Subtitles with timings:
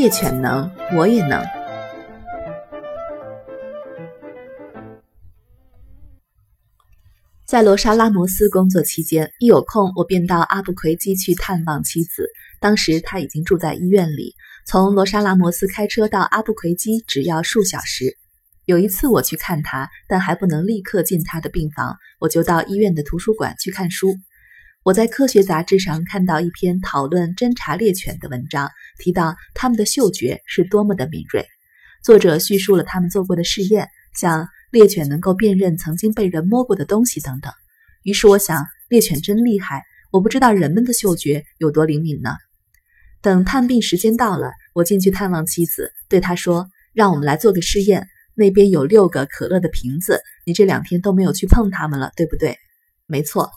[0.00, 1.44] 猎犬能，我也能。
[7.44, 12.30] 在罗莎拉摩斯工作期间，一有空我便到阿布奎基去探望妻子。
[12.60, 14.34] 当时他已经住在医院里，
[14.64, 18.16] 从罗莎拉摩斯开车到阿布奎基只要数小时。
[18.64, 24.14] 有一次我去看他，但还不能立刻进他的病房，我就到医院的图书馆去看书。
[24.82, 31.46] 我在科学杂志上看到一篇讨论侦察猎犬的文章，提到他们的嗅觉是多么的敏锐。
[32.02, 34.48] 作者叙述了他们做过的试验，像。
[34.70, 37.52] 猎犬能够辨认曾经被人摸过的东西等等，
[38.04, 39.82] 于是我想，猎犬真厉害。
[40.12, 42.36] 我不知道人们的嗅觉有多灵敏呢。
[43.20, 48.06] 等探病时间到了，我进去探望妻子，对她说：“让我们来做个试验。
[48.36, 52.56] 那边有六个可乐的瓶子，你这两天都没有去碰它们了，对不对
[53.08, 53.50] ？”“没错。”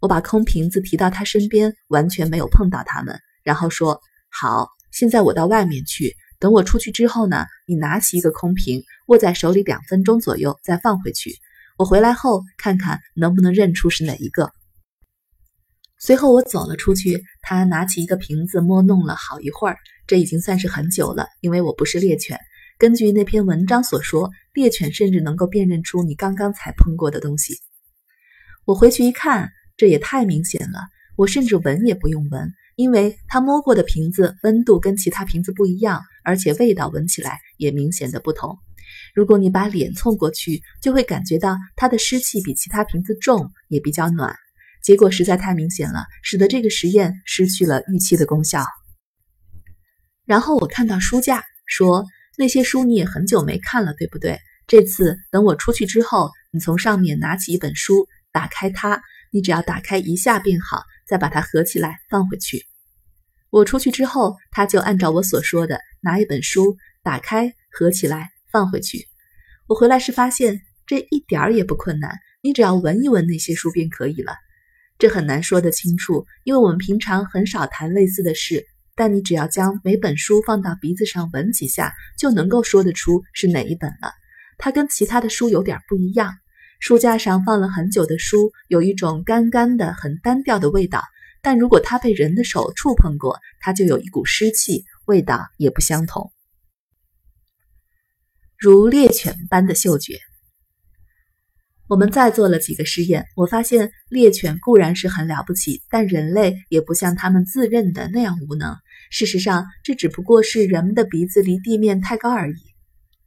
[0.00, 11.34] 我把空瓶子提到他身边，完全没有碰到他们，然后说：“好，现在我到外面去。”等我出去之后呢，你拿起一个空瓶，握在手里两分钟左右，再放回去。
[11.78, 14.52] 我回来后看看能不能认出是哪一个。
[15.98, 22.38] 随后我走了出去，他拿起一个瓶子摸弄了好一会儿，这已经算是很久了，因为我不是猎犬。
[22.76, 27.54] 根据那篇文章所说，猎犬甚至能够辨认出你刚刚才碰过的东西。
[28.66, 30.80] 我回去一看，这也太明显了，
[31.16, 32.52] 我甚至闻也不用闻。
[32.76, 38.58] 因为他摸过的瓶子温度跟其他瓶子不一样，而且味道闻起来也明显的不同。
[39.14, 44.36] 如果你把脸凑过去，就会感觉到它的湿气比其他瓶子重，也比较暖。
[44.82, 48.66] 结果实在太明显了，使得这个实验失去了预期的功效。
[50.26, 52.04] 然后我看到书架，说
[52.36, 54.38] 那些书你也很久没看了，对不对？
[54.66, 59.00] 这次等我出去之后，你从上面拿起一本书，打开它，
[59.36, 60.82] 你只要打开一下便好。
[61.08, 62.66] 再把它合起来放回去。
[63.50, 69.06] 我出去之后，他就按照我所说的拿一本书，打开合起来放回去。
[69.68, 74.34] 我回来时发现这一点儿也不困难，你只要闻一闻那些书便可以了。
[74.98, 78.66] 这很难说得清楚，因为我们平常很少谈类似的事。
[78.96, 84.10] 但你只要将每本书放到鼻子上闻几下，就能够说得出是哪一本了。
[84.58, 86.34] 它跟其他的书有点不一样。
[86.78, 91.02] 书架上放了很久的书，有一种干干的、很单调的味道。
[91.42, 96.32] 但如果它被人的手触碰过，它就有一股湿气，味道也不相同。
[98.58, 100.18] 如猎犬般的嗅觉。
[101.88, 108.76] 我们再做了几个实验，我发现猎犬固然是很了不起，但人类也不像他们自认的那样无能。
[109.10, 112.56] 事实上，这只不过是人们的鼻子离地面太高而已。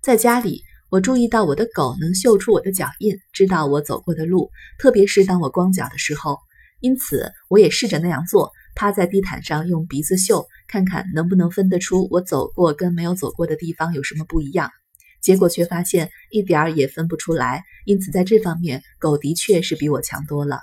[0.00, 0.62] 在家里。
[0.88, 6.38] 我注意到我的狗能嗅出我的脚印，知道我走过的路，特别是当我光脚的时候。
[6.80, 14.70] 因此，我也试着那样做，趴在地毯上用鼻子嗅，看看能不能分得出我走过跟没有走过的地方有什么不一样。
[15.20, 17.64] 结果却发现一点儿也分不出来。
[17.84, 20.60] 因此，在这方面，狗的确是比我强多了。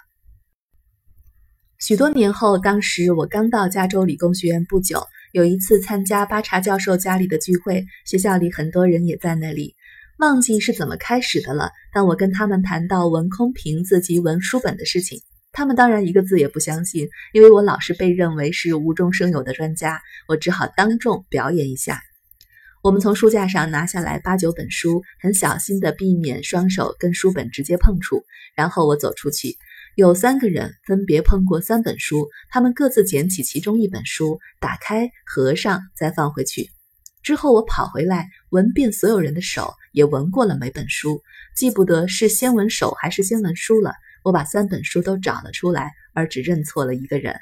[1.80, 5.04] 许多年后，当时我刚到加州理工学院不久，
[5.34, 9.76] 有一次参加巴查教授家里的聚会，学校里很多人也在那里。
[10.20, 11.72] 忘记是怎么开始的了。
[11.92, 15.20] 当我跟他们谈到闻空瓶子及闻书本的事情，
[15.52, 20.02] 他们当然一个字也不相信，因为我老是被认为是无中生有的专家。
[20.28, 22.02] 我只好当众表演一下。
[22.84, 28.24] 我们从书架上拿下来八九本书，很小心地避免双手跟书本直接碰触。
[28.56, 29.58] 然后我走出去，
[29.96, 36.70] 有三个人分别碰过三本书，他们各自捡起其中一本书，打开、合上，再放回去。
[37.24, 41.22] 之后我跑回来，闻遍所有人的手，也闻过了每本书，
[41.56, 43.94] 记不得是先闻手还是先闻书了。
[44.26, 47.34] 我把三本书都找了出来，而只认错了一个人。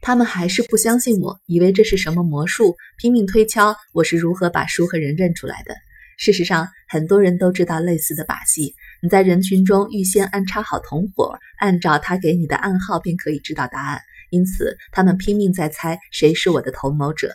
[0.00, 5.74] 他们还是不相信我，以为这是什么魔术，拼命推敲我是如何把书和人认出来的。
[6.16, 8.76] 事实上，很多人都知道类似的把戏。
[9.02, 14.00] 你在人群中预先安插好同伙，按照他给你的暗号，便可以知道答案。
[14.30, 17.34] 因此，他们拼命在猜谁是我的同谋者。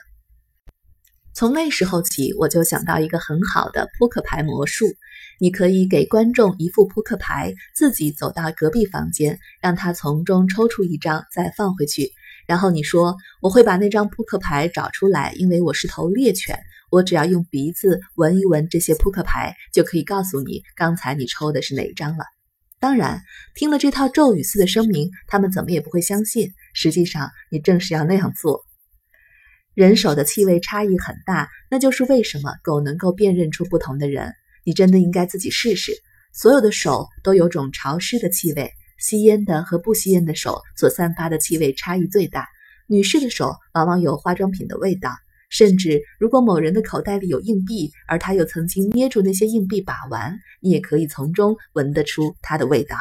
[1.34, 4.86] 从那时候起，我就想到一个很好的扑克牌魔术。
[5.40, 12.12] 你可以给观众一副扑克牌，自己走到隔壁房间，让他从中抽出一张，再放回去。
[12.46, 16.60] 然后你说：“我会把那张扑克牌找出来，因为我是头猎犬。
[16.92, 22.26] 我只要用鼻子闻一闻这些扑克牌，就可以告诉你刚才你抽的是哪张了。”
[22.81, 23.22] 当然，
[23.56, 26.52] 听了这套咒语似的声明，他们怎么也不会相信。
[26.74, 28.66] 实际上，你正是要那样做。
[29.80, 34.34] 人手的气味差异很大，那就是为什么狗能够辨认出不同的人。
[34.66, 35.94] 你真的应该自己试试。
[36.34, 42.46] 所有的手都有种潮湿的气味，吸烟的和不吸烟的手所散发的气味差异最大。
[42.88, 45.12] 女士的手往往有化妆品的味道，
[45.50, 52.98] 甚至如果某人的口袋里有硬币，而他又曾经捏住那些硬币把玩，你也可以从中闻得出它的味道。